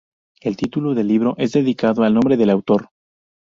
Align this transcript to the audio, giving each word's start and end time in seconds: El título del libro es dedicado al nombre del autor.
El 0.41 0.57
título 0.57 0.95
del 0.95 1.07
libro 1.07 1.35
es 1.37 1.51
dedicado 1.51 2.03
al 2.03 2.15
nombre 2.15 2.35
del 2.35 2.49
autor. 2.49 2.89